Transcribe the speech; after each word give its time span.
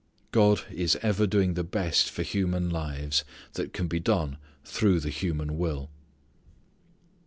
God 0.31 0.63
is 0.71 0.97
ever 1.03 1.27
doing 1.27 1.53
the 1.53 1.63
best 1.63 2.09
for 2.09 2.23
human 2.23 2.71
lives 2.71 3.23
that 3.53 3.71
can 3.71 3.87
be 3.87 3.99
done 3.99 4.39
through 4.65 4.99
the 4.99 5.11
human 5.11 5.59
will. 5.59 5.91